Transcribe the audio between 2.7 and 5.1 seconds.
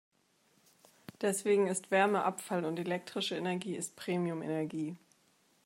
elektrische Energie ist Premium-Energie.